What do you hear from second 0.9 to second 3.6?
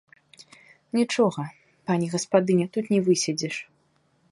Нічога, пані гаспадыня, тут не выседзіш.